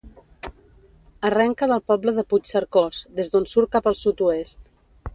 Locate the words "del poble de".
1.73-2.25